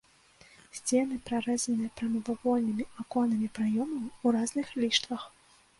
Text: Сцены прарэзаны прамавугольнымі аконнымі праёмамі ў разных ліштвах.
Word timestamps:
Сцены 0.77 1.17
прарэзаны 1.27 1.91
прамавугольнымі 1.99 2.83
аконнымі 3.05 3.47
праёмамі 3.61 4.07
ў 4.25 4.27
разных 4.39 4.67
ліштвах. 4.85 5.33